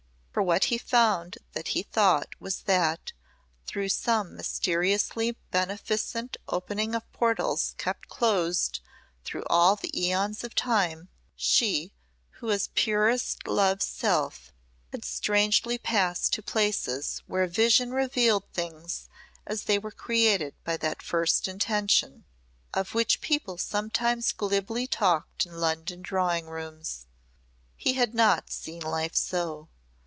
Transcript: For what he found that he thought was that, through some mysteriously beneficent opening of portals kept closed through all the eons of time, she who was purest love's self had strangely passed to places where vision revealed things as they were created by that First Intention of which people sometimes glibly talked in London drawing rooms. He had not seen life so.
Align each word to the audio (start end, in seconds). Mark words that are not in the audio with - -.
For 0.33 0.41
what 0.43 0.63
he 0.65 0.77
found 0.77 1.39
that 1.51 1.67
he 1.67 1.83
thought 1.83 2.29
was 2.39 2.61
that, 2.61 3.11
through 3.67 3.89
some 3.89 4.33
mysteriously 4.33 5.35
beneficent 5.51 6.37
opening 6.47 6.95
of 6.95 7.11
portals 7.11 7.75
kept 7.77 8.07
closed 8.07 8.79
through 9.25 9.43
all 9.49 9.75
the 9.75 9.91
eons 9.93 10.45
of 10.45 10.55
time, 10.55 11.09
she 11.35 11.93
who 12.37 12.47
was 12.47 12.69
purest 12.75 13.45
love's 13.45 13.83
self 13.85 14.53
had 14.93 15.03
strangely 15.03 15.77
passed 15.77 16.31
to 16.31 16.41
places 16.41 17.21
where 17.27 17.45
vision 17.45 17.91
revealed 17.91 18.45
things 18.53 19.09
as 19.45 19.63
they 19.65 19.77
were 19.77 19.91
created 19.91 20.55
by 20.63 20.77
that 20.77 21.01
First 21.03 21.45
Intention 21.49 22.23
of 22.73 22.95
which 22.95 23.19
people 23.19 23.57
sometimes 23.57 24.31
glibly 24.31 24.87
talked 24.87 25.45
in 25.45 25.55
London 25.59 26.01
drawing 26.01 26.45
rooms. 26.47 27.05
He 27.75 27.93
had 27.95 28.13
not 28.15 28.49
seen 28.49 28.81
life 28.81 29.13
so. 29.17 29.67